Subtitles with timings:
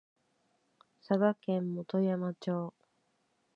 [1.03, 2.73] 佐賀県基山町